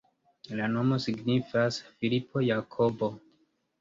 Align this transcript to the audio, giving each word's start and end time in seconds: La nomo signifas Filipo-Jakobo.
La 0.59 0.69
nomo 0.75 0.97
signifas 1.03 1.79
Filipo-Jakobo. 1.99 3.11